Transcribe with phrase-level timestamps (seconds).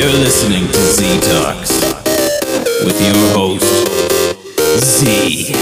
[0.00, 1.72] You're listening to Z Talks
[2.86, 3.66] with your host,
[4.82, 5.52] Z.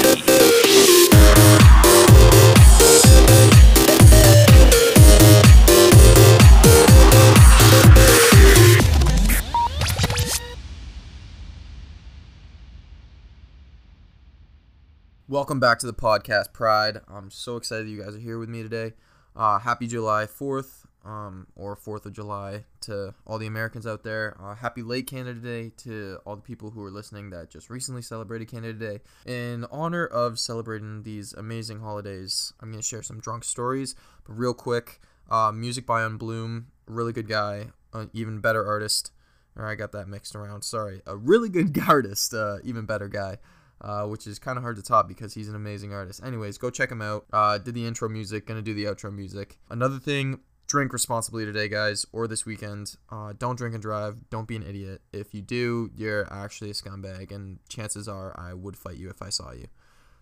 [15.27, 17.01] Welcome back to the podcast, Pride.
[17.09, 18.93] I'm so excited you guys are here with me today.
[19.35, 20.78] Uh, happy July 4th,
[21.09, 24.37] um, or 4th of July to all the Americans out there.
[24.41, 28.03] Uh, happy late Canada Day to all the people who are listening that just recently
[28.03, 29.01] celebrated Canada Day.
[29.25, 33.95] In honor of celebrating these amazing holidays, I'm going to share some drunk stories.
[34.27, 39.11] But real quick, uh, music by Unbloom, really good guy, an even better artist.
[39.57, 40.63] Or I got that mixed around.
[40.63, 43.39] Sorry, a really good artist, uh, even better guy
[43.81, 46.23] uh, which is kind of hard to top because he's an amazing artist.
[46.25, 47.27] Anyways, go check him out.
[47.33, 49.59] Uh, did the intro music, gonna do the outro music.
[49.71, 52.97] Another thing, drink responsibly today, guys, or this weekend.
[53.11, 54.31] Uh, don't drink and drive.
[54.31, 55.01] Don't be an idiot.
[55.13, 59.21] If you do, you're actually a scumbag, and chances are I would fight you if
[59.21, 59.67] I saw you.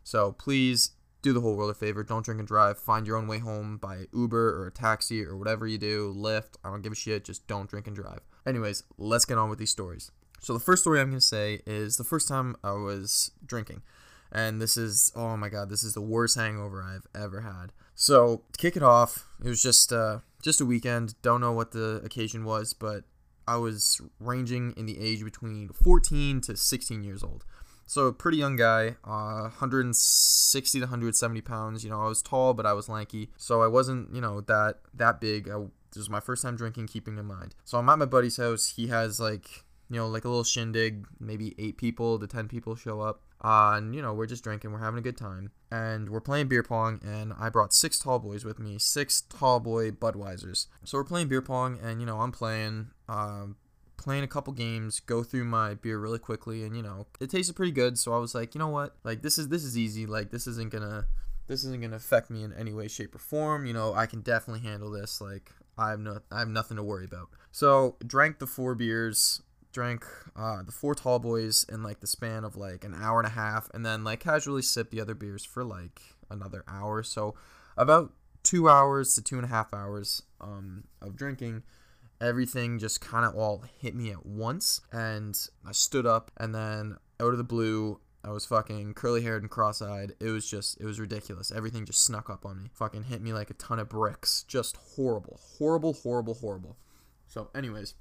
[0.04, 2.04] So please do the whole world a favor.
[2.04, 2.78] Don't drink and drive.
[2.78, 6.14] Find your own way home by Uber or a taxi or whatever you do.
[6.16, 6.54] Lyft.
[6.64, 7.24] I don't give a shit.
[7.24, 8.20] Just don't drink and drive.
[8.46, 10.12] Anyways, let's get on with these stories.
[10.40, 13.82] So the first story I'm going to say is the first time I was drinking.
[14.30, 17.72] And this is oh my god, this is the worst hangover I've ever had.
[17.94, 21.20] So, to kick it off, it was just uh just a weekend.
[21.22, 23.02] Don't know what the occasion was, but
[23.48, 27.44] I was ranging in the age between 14 to 16 years old.
[27.84, 31.82] So, a pretty young guy, uh, 160 to 170 pounds.
[31.84, 33.30] You know, I was tall, but I was lanky.
[33.36, 35.48] So, I wasn't, you know, that that big.
[35.48, 35.58] I,
[35.90, 37.56] this was my first time drinking, keeping in mind.
[37.64, 38.74] So, I'm at my buddy's house.
[38.76, 42.76] He has like you know, like a little shindig, maybe eight people to ten people
[42.76, 43.22] show up.
[43.42, 46.48] Uh, and you know, we're just drinking, we're having a good time, and we're playing
[46.48, 47.00] beer pong.
[47.04, 50.66] And I brought six tall boys with me, six tall boy Budweisers.
[50.84, 53.46] So we're playing beer pong, and you know, I'm playing, uh,
[53.96, 57.54] playing a couple games, go through my beer really quickly, and you know, it tasted
[57.54, 57.98] pretty good.
[57.98, 60.06] So I was like, you know what, like this is this is easy.
[60.06, 61.06] Like this isn't gonna
[61.46, 63.66] this isn't gonna affect me in any way, shape, or form.
[63.66, 65.20] You know, I can definitely handle this.
[65.20, 67.28] Like I have no I have nothing to worry about.
[67.52, 69.42] So drank the four beers
[69.76, 73.26] drank uh, the four tall boys in like the span of like an hour and
[73.26, 76.00] a half, and then like casually sipped the other beers for like
[76.30, 77.02] another hour.
[77.02, 77.34] So
[77.76, 81.62] about two hours to two and a half hours um, of drinking.
[82.22, 86.96] Everything just kind of all hit me at once, and I stood up, and then
[87.20, 90.14] out of the blue, I was fucking curly haired and cross eyed.
[90.20, 91.52] It was just, it was ridiculous.
[91.52, 92.70] Everything just snuck up on me.
[92.72, 94.46] Fucking hit me like a ton of bricks.
[94.48, 95.38] Just horrible.
[95.58, 96.78] Horrible, horrible, horrible.
[97.26, 97.92] So, anyways,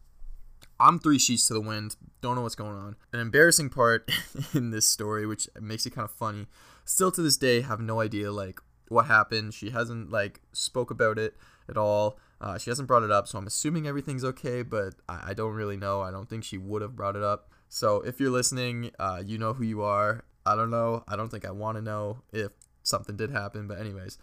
[0.80, 1.96] I'm three sheets to the wind.
[2.22, 2.96] Don't know what's going on.
[3.14, 4.10] An embarrassing part
[4.54, 6.48] in this story, which makes it kind of funny.
[6.84, 8.60] Still to this day, have no idea like
[8.90, 9.54] what happened.
[9.54, 11.36] She hasn't like spoke about it
[11.70, 12.20] at all.
[12.42, 14.62] Uh, she hasn't brought it up, so I'm assuming everything's okay.
[14.62, 16.02] But I, I don't really know.
[16.02, 17.50] I don't think she would have brought it up.
[17.70, 20.26] So if you're listening, uh, you know who you are.
[20.46, 21.04] I don't know.
[21.08, 22.52] I don't think I want to know if
[22.84, 23.68] something did happen.
[23.68, 24.18] But anyways,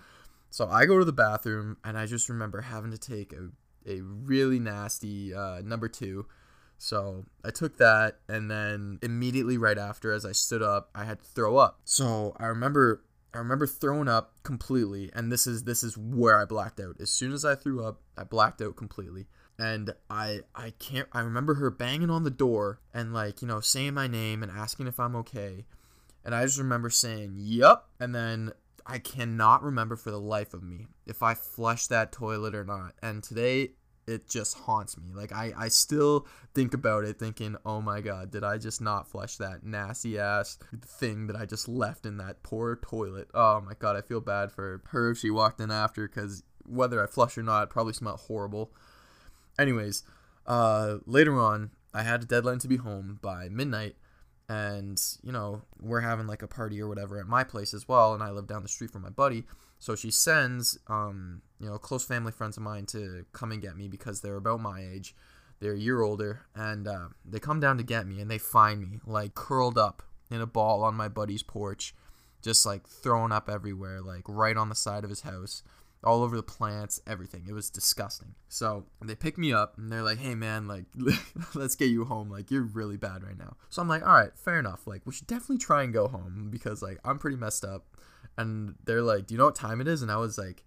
[0.50, 3.48] so I go to the bathroom and I just remember having to take a
[3.84, 6.26] a really nasty uh, number two
[6.82, 11.20] so I took that, and then immediately right after, as I stood up, I had
[11.20, 11.78] to throw up.
[11.84, 16.44] So I remember, I remember throwing up completely, and this is this is where I
[16.44, 16.96] blacked out.
[16.98, 19.28] As soon as I threw up, I blacked out completely,
[19.60, 21.06] and I I can't.
[21.12, 24.50] I remember her banging on the door and like you know saying my name and
[24.50, 25.66] asking if I'm okay,
[26.24, 28.54] and I just remember saying yep and then
[28.84, 32.94] I cannot remember for the life of me if I flushed that toilet or not.
[33.00, 33.70] And today
[34.06, 35.12] it just haunts me.
[35.14, 39.08] Like I, I still think about it thinking, oh my god, did I just not
[39.08, 43.28] flush that nasty ass thing that I just left in that poor toilet?
[43.34, 47.02] Oh my god, I feel bad for her if she walked in after because whether
[47.02, 48.72] I flush or not, probably smelled horrible.
[49.58, 50.04] Anyways,
[50.46, 53.96] uh, later on, I had a deadline to be home by midnight.
[54.48, 58.12] And, you know, we're having like a party or whatever at my place as well.
[58.12, 59.44] And I live down the street from my buddy.
[59.78, 63.76] So she sends, um, you know, close family friends of mine to come and get
[63.76, 65.14] me because they're about my age.
[65.60, 68.80] They're a year older, and uh, they come down to get me, and they find
[68.80, 71.94] me like curled up in a ball on my buddy's porch,
[72.42, 75.62] just like thrown up everywhere, like right on the side of his house,
[76.02, 77.44] all over the plants, everything.
[77.48, 78.34] It was disgusting.
[78.48, 80.86] So they pick me up, and they're like, "Hey man, like,
[81.54, 82.28] let's get you home.
[82.28, 84.88] Like, you're really bad right now." So I'm like, "All right, fair enough.
[84.88, 87.84] Like, we should definitely try and go home because like I'm pretty messed up."
[88.38, 90.64] and they're like, "Do you know what time it is?" And I was like,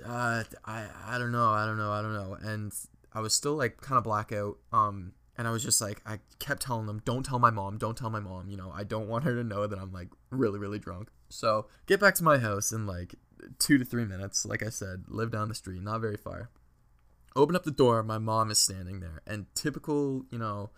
[0.00, 2.72] uh, "I I don't know, I don't know, I don't know." And
[3.12, 4.58] I was still like kind of blackout.
[4.72, 7.96] Um, and I was just like, I kept telling them, "Don't tell my mom, don't
[7.96, 10.58] tell my mom." You know, I don't want her to know that I'm like really
[10.58, 11.10] really drunk.
[11.28, 13.14] So get back to my house in like
[13.58, 14.44] two to three minutes.
[14.44, 16.50] Like I said, live down the street, not very far.
[17.36, 18.02] Open up the door.
[18.02, 20.70] My mom is standing there, and typical, you know,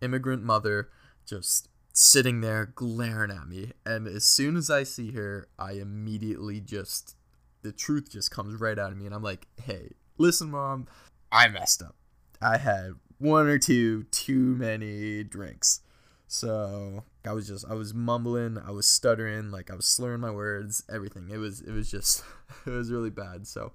[0.00, 0.88] immigrant mother
[1.26, 3.72] just sitting there glaring at me.
[3.84, 7.16] And as soon as I see her, I immediately just
[7.62, 10.86] the truth just comes right out of me, and I'm like, "Hey, listen, mom,
[11.32, 11.96] I messed up.
[12.40, 15.80] I had one or two too many drinks."
[16.28, 20.30] So I was just I was mumbling, I was stuttering, like I was slurring my
[20.30, 21.30] words, everything.
[21.30, 22.22] It was it was just
[22.66, 23.46] it was really bad.
[23.46, 23.72] So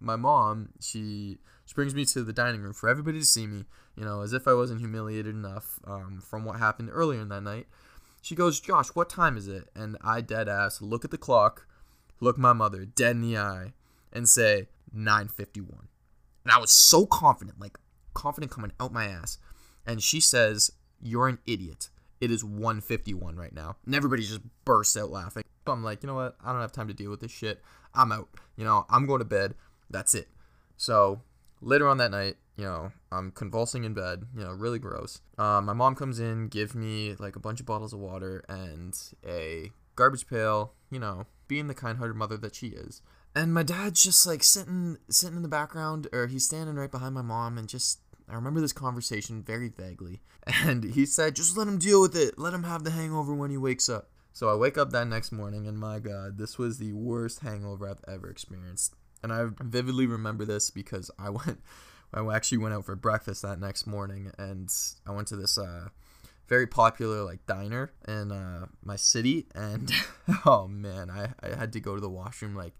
[0.00, 3.64] my mom, she she brings me to the dining room for everybody to see me,
[3.96, 7.42] you know, as if I wasn't humiliated enough um, from what happened earlier in that
[7.42, 7.66] night.
[8.20, 9.68] She goes, Josh, what time is it?
[9.74, 11.66] And I dead ass look at the clock,
[12.20, 13.72] look my mother dead in the eye,
[14.12, 15.88] and say 9:51.
[16.44, 17.78] And I was so confident, like
[18.14, 19.38] confident coming out my ass.
[19.86, 20.70] And she says,
[21.00, 21.90] "You're an idiot."
[22.20, 23.76] It is 151 right now.
[23.84, 25.42] And everybody just bursts out laughing.
[25.66, 26.36] I'm like, you know what?
[26.42, 27.60] I don't have time to deal with this shit.
[27.94, 28.28] I'm out.
[28.56, 29.54] You know, I'm going to bed.
[29.90, 30.28] That's it.
[30.76, 31.20] So
[31.60, 35.20] later on that night, you know, I'm convulsing in bed, you know, really gross.
[35.36, 38.96] Uh, my mom comes in, gives me like a bunch of bottles of water and
[39.26, 43.02] a garbage pail, you know, being the kind-hearted mother that she is.
[43.34, 47.14] And my dad's just like sitting sitting in the background or he's standing right behind
[47.14, 50.20] my mom and just I remember this conversation very vaguely.
[50.62, 52.38] And he said, just let him deal with it.
[52.38, 54.10] Let him have the hangover when he wakes up.
[54.32, 57.88] So I wake up that next morning, and my God, this was the worst hangover
[57.88, 58.94] I've ever experienced.
[59.24, 61.60] And I vividly remember this because I went,
[62.14, 64.72] I actually went out for breakfast that next morning, and
[65.04, 65.88] I went to this uh,
[66.48, 69.90] very popular like diner in uh, my city, and
[70.46, 72.74] oh man, I, I had to go to the washroom like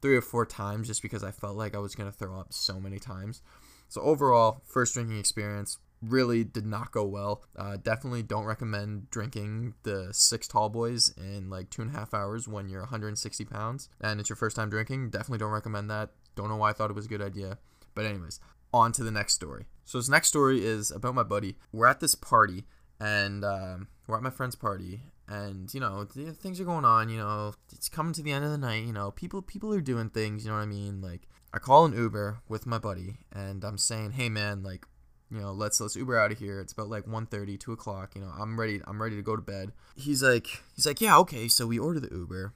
[0.00, 2.80] three or four times just because I felt like I was gonna throw up so
[2.80, 3.42] many times.
[3.88, 7.44] So overall, first drinking experience really did not go well.
[7.56, 12.12] Uh, definitely don't recommend drinking the six tall boys in like two and a half
[12.12, 15.10] hours when you're 160 pounds and it's your first time drinking.
[15.10, 16.10] Definitely don't recommend that.
[16.34, 17.58] Don't know why I thought it was a good idea.
[17.94, 18.40] But anyways,
[18.72, 19.66] on to the next story.
[19.84, 21.56] So this next story is about my buddy.
[21.72, 22.64] We're at this party
[23.02, 27.16] and um, we're at my friend's party and you know things are going on you
[27.16, 30.10] know it's coming to the end of the night you know people people are doing
[30.10, 33.62] things you know what i mean like I call an Uber with my buddy, and
[33.62, 34.86] I'm saying, "Hey man, like,
[35.30, 36.60] you know, let's let's Uber out of here.
[36.60, 38.14] It's about like 1.30, 2 o'clock.
[38.14, 38.80] You know, I'm ready.
[38.86, 42.00] I'm ready to go to bed." He's like, he's like, "Yeah, okay." So we order
[42.00, 42.54] the Uber,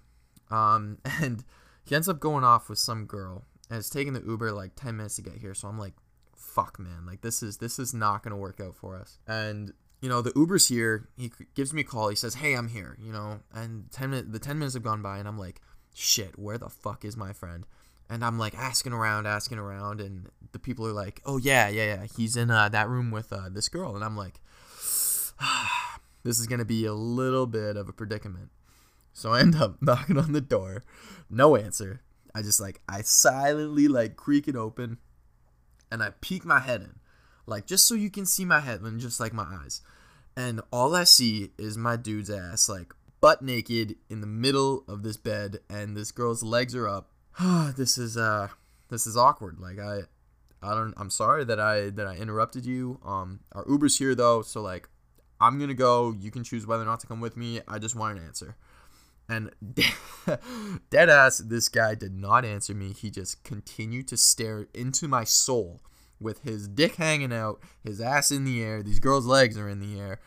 [0.50, 1.44] um, and
[1.84, 4.96] he ends up going off with some girl, and it's taking the Uber like 10
[4.96, 5.54] minutes to get here.
[5.54, 5.94] So I'm like,
[6.34, 7.04] "Fuck, man!
[7.06, 9.74] Like this is this is not gonna work out for us." And
[10.06, 11.08] you know, the Uber's here.
[11.16, 12.10] He gives me a call.
[12.10, 15.02] He says, "Hey, I'm here." You know, and 10 minutes, the 10 minutes have gone
[15.02, 15.60] by, and I'm like,
[15.94, 17.66] "Shit, where the fuck is my friend?"
[18.08, 21.96] and I'm like asking around, asking around, and the people are like, "Oh yeah, yeah,
[21.96, 24.40] yeah, he's in uh, that room with uh, this girl," and I'm like,
[25.40, 28.50] ah, "This is gonna be a little bit of a predicament."
[29.12, 30.84] So I end up knocking on the door,
[31.28, 32.02] no answer.
[32.34, 34.98] I just like I silently like creak it open,
[35.90, 37.00] and I peek my head in,
[37.46, 39.80] like just so you can see my head and just like my eyes,
[40.36, 45.02] and all I see is my dude's ass like butt naked in the middle of
[45.02, 47.10] this bed, and this girl's legs are up
[47.76, 48.48] this is uh
[48.88, 49.58] this is awkward.
[49.58, 50.02] Like I
[50.62, 53.00] I don't I'm sorry that I that I interrupted you.
[53.04, 54.88] Um our Uber's here though, so like
[55.40, 56.14] I'm to go.
[56.18, 57.60] You can choose whether or not to come with me.
[57.68, 58.56] I just want an answer.
[59.28, 59.50] And
[60.90, 62.92] dead ass this guy did not answer me.
[62.92, 65.82] He just continued to stare into my soul
[66.18, 69.80] with his dick hanging out, his ass in the air, these girls' legs are in
[69.80, 70.18] the air,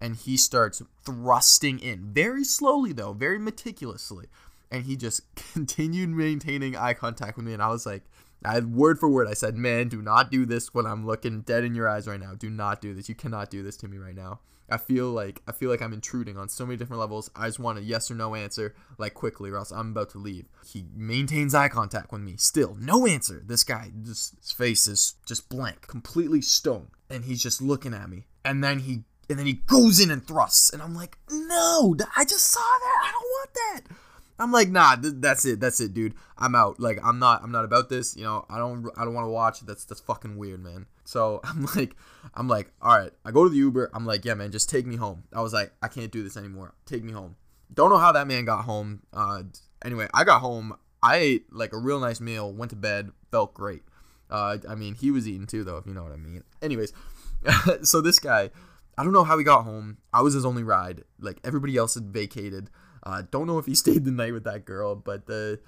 [0.00, 4.26] and he starts thrusting in very slowly though, very meticulously.
[4.70, 7.52] And he just continued maintaining eye contact with me.
[7.52, 8.04] And i was like
[8.44, 11.64] i word for word i said man do not do this when i'm looking dead
[11.64, 12.34] in your eyes right now.
[12.34, 13.08] Do not do this.
[13.08, 14.40] You cannot do this to me right now.
[14.70, 17.30] I feel like i feel like i'm intruding on so many different levels.
[17.34, 20.18] I just want a yes or no answer like quickly or else i'm about to
[20.18, 20.46] leave.
[20.64, 22.36] He maintains eye contact with me.
[22.36, 23.42] Still no answer.
[23.44, 28.10] This guy just his face is just blank completely stone and he's just looking at
[28.10, 28.26] me.
[28.44, 32.24] And then he and then he goes in and thrusts and i'm like no i
[32.24, 33.96] just saw that i don't want that
[34.38, 36.14] I'm like, nah, th- that's it, that's it, dude.
[36.36, 36.78] I'm out.
[36.78, 38.16] Like, I'm not, I'm not about this.
[38.16, 39.60] You know, I don't, I don't want to watch.
[39.60, 40.86] That's that's fucking weird, man.
[41.04, 41.96] So I'm like,
[42.34, 43.10] I'm like, all right.
[43.24, 43.90] I go to the Uber.
[43.92, 45.24] I'm like, yeah, man, just take me home.
[45.32, 46.74] I was like, I can't do this anymore.
[46.86, 47.36] Take me home.
[47.72, 49.02] Don't know how that man got home.
[49.12, 49.42] Uh,
[49.84, 50.76] anyway, I got home.
[51.02, 52.52] I ate like a real nice meal.
[52.52, 53.10] Went to bed.
[53.32, 53.82] Felt great.
[54.30, 56.44] Uh, I mean, he was eating too, though, if you know what I mean.
[56.62, 56.92] Anyways,
[57.82, 58.50] so this guy,
[58.98, 59.98] I don't know how he got home.
[60.12, 61.04] I was his only ride.
[61.20, 62.68] Like everybody else had vacated.
[63.04, 65.60] Uh, don't know if he stayed the night with that girl, but the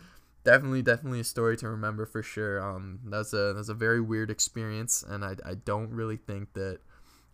[0.42, 2.60] definitely definitely a story to remember for sure.
[2.60, 6.80] Um, that's a that's a very weird experience, and I I don't really think that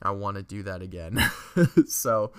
[0.03, 1.19] I want to do that again.
[1.87, 2.33] so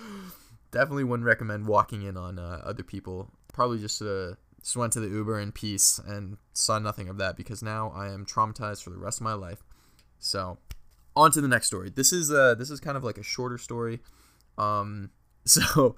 [0.70, 3.30] definitely wouldn't recommend walking in on uh, other people.
[3.52, 7.36] Probably just uh, just went to the Uber in peace and saw nothing of that
[7.36, 9.64] because now I am traumatized for the rest of my life.
[10.18, 10.58] So,
[11.18, 11.90] on to the next story.
[11.90, 14.00] This is uh this is kind of like a shorter story.
[14.56, 15.10] Um,
[15.44, 15.96] so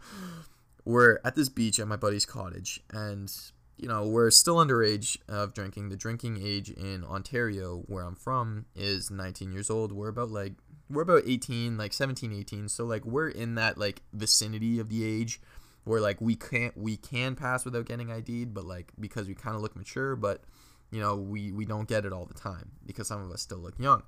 [0.85, 3.33] we're at this beach at my buddy's cottage, and
[3.77, 5.91] you know we're still underage of drinking.
[5.91, 9.93] The drinking age in Ontario, where I'm from, is 19 years old.
[9.93, 10.55] We're about like
[10.89, 12.69] we're about 18, like 17, 18.
[12.69, 15.41] So like we're in that like vicinity of the age
[15.85, 19.55] where like we can't we can pass without getting ID'd, but like because we kind
[19.55, 20.43] of look mature, but
[20.91, 23.59] you know we we don't get it all the time because some of us still
[23.59, 24.03] look young.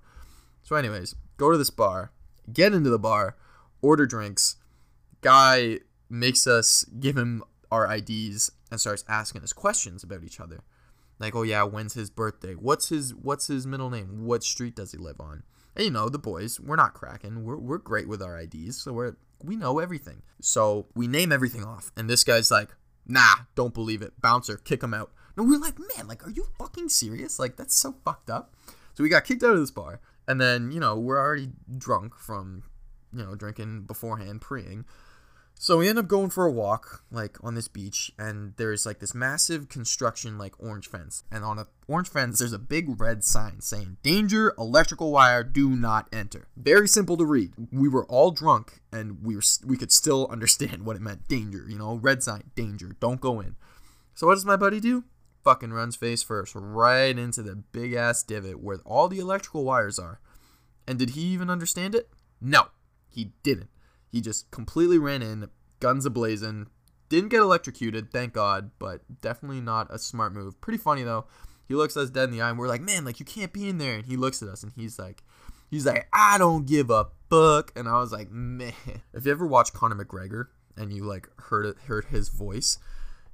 [0.63, 2.13] So, anyways, go to this bar,
[2.53, 3.37] get into the bar,
[3.81, 4.57] order drinks.
[5.21, 5.79] Guy
[6.09, 10.61] makes us give him our IDs and starts asking us questions about each other.
[11.19, 12.55] Like, oh yeah, when's his birthday?
[12.55, 14.25] What's his what's his middle name?
[14.25, 15.45] What street does he live on?
[15.77, 17.45] And you know, the boys, we're not cracking.
[17.45, 20.23] We're we're great with our IDs, so we're we know everything.
[20.41, 22.71] So we name everything off, and this guy's like,
[23.07, 24.21] nah, don't believe it.
[24.21, 25.13] Bouncer, kick him out.
[25.37, 27.39] And we're like, man, like, are you fucking serious?
[27.39, 28.55] Like, that's so fucked up.
[28.95, 30.01] So we got kicked out of this bar.
[30.33, 32.63] And then, you know, we're already drunk from,
[33.15, 34.87] you know, drinking beforehand, preing.
[35.57, 38.99] So we end up going for a walk, like on this beach, and there's like
[38.99, 41.25] this massive construction, like orange fence.
[41.31, 45.69] And on a orange fence, there's a big red sign saying, Danger, electrical wire, do
[45.69, 46.49] not enter.
[46.57, 47.53] Very simple to read.
[47.71, 51.29] We were all drunk, and we were we could still understand what it meant.
[51.29, 53.57] Danger, you know, red sign, danger, don't go in.
[54.15, 55.05] So what does my buddy do?
[55.45, 59.99] Fucking runs face first right into the big ass divot where all the electrical wires
[59.99, 60.21] are.
[60.87, 62.09] And did he even understand it?
[62.41, 62.69] No,
[63.09, 63.71] he didn't.
[64.11, 65.49] He just completely ran in,
[65.81, 66.67] guns ablazing.
[67.09, 70.61] Didn't get electrocuted, thank God, but definitely not a smart move.
[70.61, 71.27] Pretty funny though.
[71.67, 73.69] He looks us dead in the eye, and we're like, "Man, like you can't be
[73.69, 75.23] in there." And he looks at us, and he's like,
[75.71, 78.73] "He's like, I don't give a fuck." And I was like, "Man,
[79.13, 82.79] if you ever watched Conor McGregor and you like heard it, heard his voice."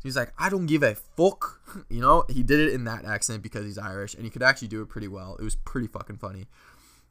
[0.03, 1.61] He's like, I don't give a fuck.
[1.91, 4.69] You know, he did it in that accent because he's Irish and he could actually
[4.69, 5.37] do it pretty well.
[5.39, 6.47] It was pretty fucking funny.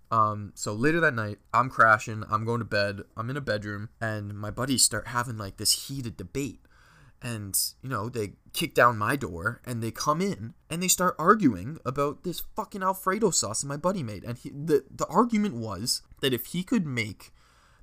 [0.10, 3.90] Um, so later that night, I'm crashing, I'm going to bed, I'm in a bedroom,
[4.02, 6.62] and my buddies start having like this heated debate.
[7.22, 11.16] And, you know, they kick down my door and they come in and they start
[11.18, 14.24] arguing about this fucking Alfredo sauce that my buddy made.
[14.24, 17.32] And he, the, the argument was that if he could make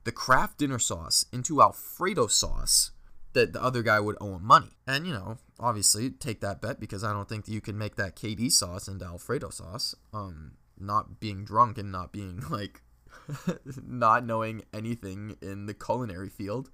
[0.05, 2.93] the Kraft dinner sauce into Alfredo sauce,
[3.35, 4.71] that the other guy would owe him money.
[4.87, 8.17] And, you know, obviously take that bet because I don't think you can make that
[8.17, 9.95] KD sauce into Alfredo sauce.
[10.13, 12.83] Um, not being drunk and not being like
[13.87, 16.71] not knowing anything in the culinary field.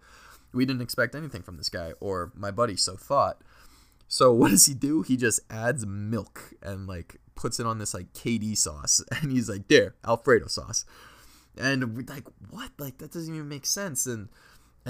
[0.52, 3.42] We didn't expect anything from this guy, or my buddy so thought.
[4.08, 5.02] So what does he do?
[5.02, 9.48] He just adds milk and like puts it on this like KD sauce, and he's
[9.48, 10.84] like, "There, Alfredo sauce."
[11.56, 12.70] And we're like, "What?
[12.78, 14.28] Like that doesn't even make sense." And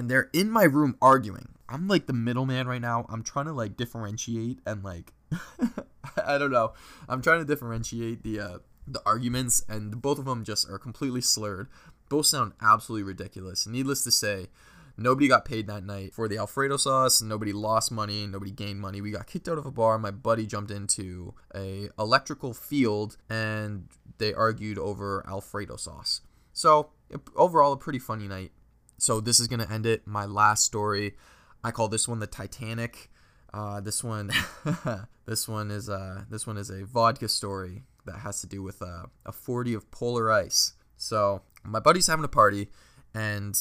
[0.00, 1.48] and they're in my room arguing.
[1.68, 3.04] I'm like the middleman right now.
[3.10, 5.12] I'm trying to like differentiate and like
[6.26, 6.72] I don't know.
[7.06, 11.20] I'm trying to differentiate the uh, the arguments, and both of them just are completely
[11.20, 11.68] slurred.
[12.08, 13.66] Both sound absolutely ridiculous.
[13.66, 14.46] Needless to say,
[14.96, 17.20] nobody got paid that night for the Alfredo sauce.
[17.20, 18.26] Nobody lost money.
[18.26, 19.02] Nobody gained money.
[19.02, 19.98] We got kicked out of a bar.
[19.98, 26.22] My buddy jumped into a electrical field, and they argued over Alfredo sauce.
[26.54, 26.88] So
[27.36, 28.52] overall, a pretty funny night.
[29.00, 30.06] So this is gonna end it.
[30.06, 31.14] My last story.
[31.64, 33.10] I call this one the Titanic.
[33.52, 34.30] Uh, this one,
[35.26, 38.80] this one is uh, this one is a vodka story that has to do with
[38.82, 40.74] uh, a 40 of polar ice.
[40.96, 42.68] So my buddy's having a party,
[43.14, 43.58] and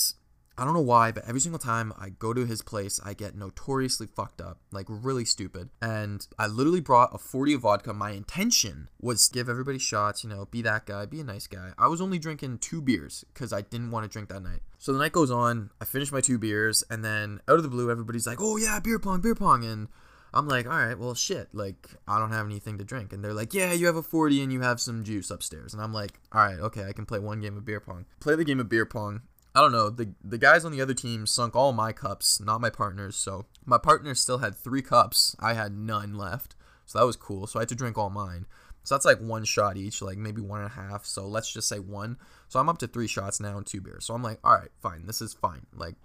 [0.59, 3.33] I don't know why, but every single time I go to his place, I get
[3.33, 5.69] notoriously fucked up, like really stupid.
[5.81, 7.93] And I literally brought a 40 of vodka.
[7.93, 11.71] My intention was give everybody shots, you know, be that guy, be a nice guy.
[11.77, 14.59] I was only drinking two beers because I didn't want to drink that night.
[14.79, 17.69] So the night goes on, I finish my two beers, and then out of the
[17.69, 19.63] blue, everybody's like, oh yeah, beer pong, beer pong.
[19.63, 19.87] And
[20.33, 21.49] I'm like, all right, well, shit.
[21.53, 23.13] Like, I don't have anything to drink.
[23.13, 25.73] And they're like, yeah, you have a 40 and you have some juice upstairs.
[25.73, 28.05] And I'm like, all right, okay, I can play one game of beer pong.
[28.19, 29.21] Play the game of beer pong.
[29.55, 29.89] I don't know.
[29.89, 33.15] The, the guys on the other team sunk all my cups, not my partner's.
[33.15, 35.35] So my partner still had three cups.
[35.39, 36.55] I had none left.
[36.85, 37.47] So that was cool.
[37.47, 38.45] So I had to drink all mine.
[38.83, 41.05] So that's like one shot each, like maybe one and a half.
[41.05, 42.17] So let's just say one.
[42.47, 44.05] So I'm up to three shots now and two beers.
[44.05, 45.05] So I'm like, all right, fine.
[45.05, 45.65] This is fine.
[45.73, 45.95] Like,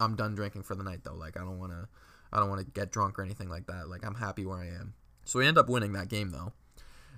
[0.00, 1.14] I'm done drinking for the night though.
[1.14, 1.88] Like, I don't want to
[2.32, 3.88] I don't want to get drunk or anything like that.
[3.88, 4.94] Like I'm happy where I am.
[5.24, 6.52] So we end up winning that game though.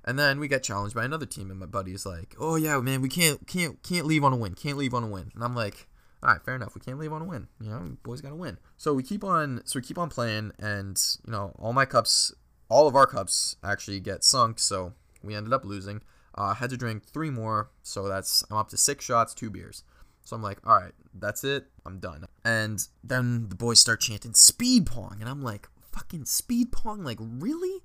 [0.04, 3.00] And then we get challenged by another team and my buddy's like, "Oh yeah, man,
[3.00, 4.54] we can't can't can't leave on a win.
[4.54, 5.88] Can't leave on a win." And I'm like,
[6.22, 6.74] "All right, fair enough.
[6.74, 7.48] We can't leave on a win.
[7.60, 10.52] You know, boys got to win." So we keep on so we keep on playing
[10.58, 12.34] and, you know, all my cups,
[12.68, 14.92] all of our cups actually get sunk, so
[15.22, 16.02] we ended up losing.
[16.36, 19.84] Uh, had to drink three more, so that's I'm up to six shots, two beers.
[20.24, 21.66] So I'm like, all right, that's it.
[21.86, 22.24] I'm done.
[22.44, 27.18] And then the boys start chanting speed pong, and I'm like, fucking speed pong, like
[27.20, 27.82] really?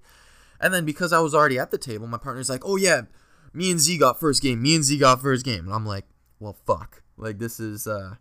[0.59, 3.03] And then because I was already at the table, my partner's like, oh yeah,
[3.53, 4.61] me and Z got first game.
[4.61, 6.05] Me and Z got first game, and I'm like,
[6.39, 7.03] well, fuck.
[7.17, 8.15] Like this is uh,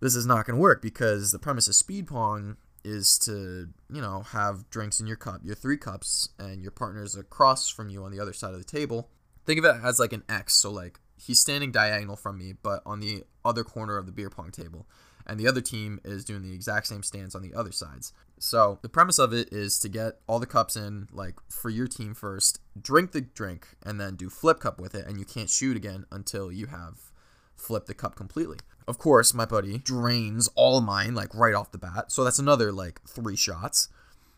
[0.00, 4.22] this is not gonna work because the premise of speed pong is to you know
[4.32, 8.10] have drinks in your cup, your three cups, and your partner's across from you on
[8.10, 9.08] the other side of the table.
[9.46, 10.54] Think of it as like an X.
[10.54, 14.30] So like he's standing diagonal from me, but on the other corner of the beer
[14.30, 14.86] pong table.
[15.26, 18.12] And the other team is doing the exact same stance on the other sides.
[18.42, 21.86] So the premise of it is to get all the cups in, like for your
[21.86, 25.50] team first, drink the drink, and then do flip cup with it, and you can't
[25.50, 27.12] shoot again until you have
[27.54, 28.56] flipped the cup completely.
[28.88, 32.10] Of course, my buddy drains all mine like right off the bat.
[32.10, 33.88] So that's another like three shots.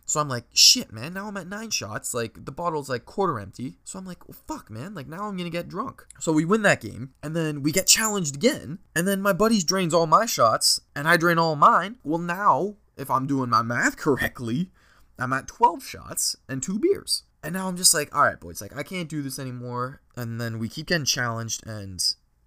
[0.04, 1.14] So I'm like, shit, man.
[1.14, 2.12] Now I'm at nine shots.
[2.12, 3.78] Like the bottle's like quarter empty.
[3.85, 4.94] So I'm like, well, fuck, man.
[4.94, 6.04] Like now I'm gonna get drunk.
[6.18, 9.62] So we win that game, and then we get challenged again, and then my buddies
[9.62, 11.99] drains all my shots, and I drain all mine.
[12.02, 14.71] Well, now if I'm doing my math correctly,
[15.18, 17.25] I'm at 12 shots and two beers.
[17.44, 20.00] And now I'm just like, all right, boys, like I can't do this anymore.
[20.16, 22.00] And then we keep getting challenged, and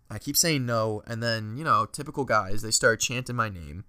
[0.10, 1.04] I keep saying no.
[1.06, 3.84] And then you know, typical guys, they start chanting my name,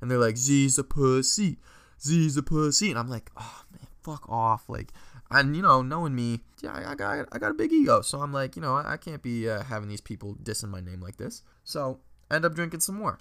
[0.00, 1.58] and they're like, Z's a pussy.
[2.00, 4.92] Z's a pussy, and I'm like, oh man, fuck off, like,
[5.30, 8.32] and you know, knowing me, yeah, I, got I got a big ego, so I'm
[8.32, 11.16] like, you know, I, I can't be uh, having these people dissing my name like
[11.18, 11.42] this.
[11.64, 13.18] So end up drinking some more.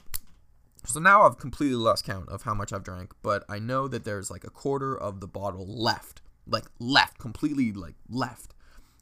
[0.85, 4.05] So now I've completely lost count of how much I've drank, but I know that
[4.05, 8.53] there's like a quarter of the bottle left, like left, completely like left.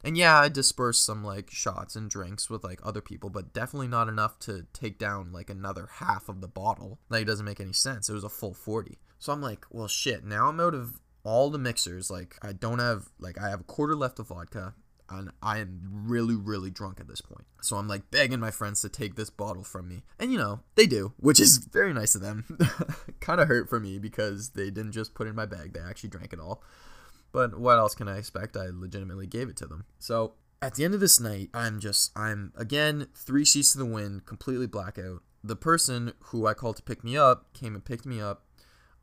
[0.04, 3.88] And yeah, I dispersed some like shots and drinks with like other people, but definitely
[3.88, 6.98] not enough to take down like another half of the bottle.
[7.08, 8.08] Like it doesn't make any sense.
[8.08, 8.98] It was a full 40.
[9.18, 10.24] So I'm like, well, shit.
[10.24, 12.10] Now I'm out of all the mixers.
[12.10, 14.74] Like, I don't have, like, I have a quarter left of vodka,
[15.08, 17.46] and I am really, really drunk at this point.
[17.60, 20.02] So I'm like begging my friends to take this bottle from me.
[20.18, 22.58] And you know, they do, which is very nice of them.
[23.20, 25.80] kind of hurt for me because they didn't just put it in my bag, they
[25.80, 26.62] actually drank it all.
[27.32, 28.56] But what else can I expect?
[28.56, 29.84] I legitimately gave it to them.
[29.98, 33.86] So at the end of this night, I'm just, I'm again, three sheets to the
[33.86, 35.22] wind, completely blackout.
[35.44, 38.46] The person who I called to pick me up came and picked me up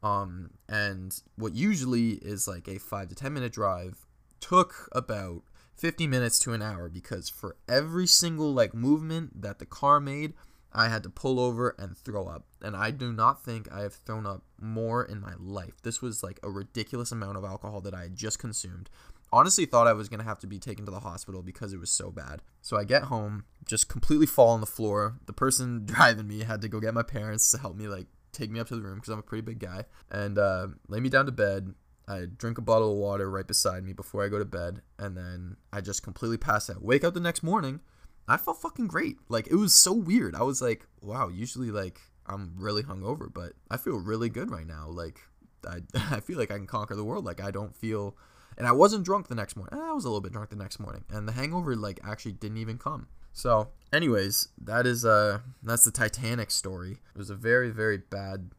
[0.04, 4.06] um, and what usually is like a five to 10 minute drive
[4.42, 5.44] took about
[5.84, 10.34] 50 minutes to an hour because for every single like movement that the car made,
[10.72, 12.46] I had to pull over and throw up.
[12.62, 15.82] And I do not think I have thrown up more in my life.
[15.84, 18.90] This was like a ridiculous amount of alcohol that I had just consumed.
[19.34, 21.92] Honestly, thought I was gonna have to be taken to the hospital because it was
[21.92, 22.42] so bad.
[22.62, 25.18] So I get home, just completely fall on the floor.
[25.26, 28.50] The person driving me had to go get my parents to help me like take
[28.50, 31.10] me up to the room because I'm a pretty big guy and uh, lay me
[31.10, 31.74] down to bed.
[32.08, 35.16] I drink a bottle of water right beside me before I go to bed, and
[35.16, 36.84] then I just completely pass out.
[36.84, 37.80] Wake up the next morning,
[38.28, 39.18] I felt fucking great.
[39.30, 40.36] Like it was so weird.
[40.36, 41.30] I was like, wow.
[41.30, 44.88] Usually, like I'm really hungover, but I feel really good right now.
[44.90, 45.22] Like
[45.68, 45.80] I,
[46.16, 47.26] I feel like I can conquer the world.
[47.26, 48.18] Like I don't feel,
[48.58, 49.80] and I wasn't drunk the next morning.
[49.80, 52.58] I was a little bit drunk the next morning, and the hangover like actually didn't
[52.58, 53.08] even come.
[53.34, 56.92] So, anyways, that is uh that's the Titanic story.
[57.16, 58.52] It was a very very bad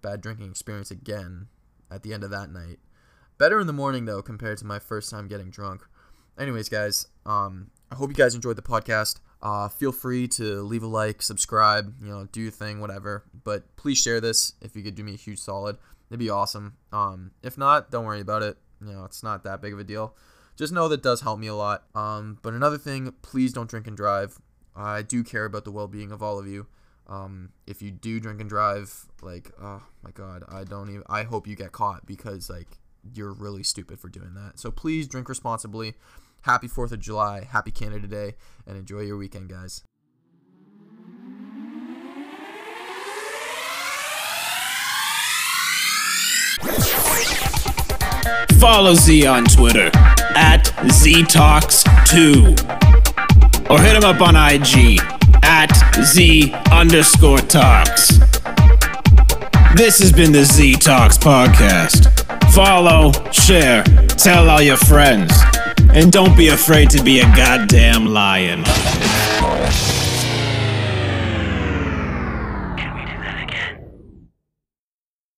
[0.00, 1.48] bad drinking experience again
[1.90, 2.78] at the end of that night.
[3.42, 5.82] Better in the morning though compared to my first time getting drunk.
[6.38, 9.18] Anyways, guys, um I hope you guys enjoyed the podcast.
[9.42, 13.24] Uh, feel free to leave a like, subscribe, you know, do your thing, whatever.
[13.42, 15.76] But please share this if you could do me a huge solid.
[16.08, 16.76] It'd be awesome.
[16.92, 18.58] Um, if not, don't worry about it.
[18.80, 20.14] You know, it's not that big of a deal
[20.54, 21.82] just know that does help me a lot.
[21.96, 24.38] Um, but another thing, please don't drink and drive.
[24.76, 26.68] I do care about the well-being of all of you.
[27.08, 31.02] Um, if you do drink and drive, like, oh my god, I don't even.
[31.08, 32.78] I hope you get caught because like
[33.14, 34.58] you're really stupid for doing that.
[34.58, 35.94] So please drink responsibly.
[36.42, 38.34] Happy Fourth of July, Happy Canada Day,
[38.66, 39.84] and enjoy your weekend, guys.
[48.58, 49.90] Follow Z on Twitter
[50.36, 53.70] at ZTalks2.
[53.70, 55.00] Or hit him up on IG
[55.42, 55.72] at
[56.04, 58.18] Z underscore talks.
[59.74, 62.11] This has been the Z Talks podcast.
[62.54, 65.32] Follow, share, tell all your friends.
[65.94, 68.62] And don't be afraid to be a goddamn lion.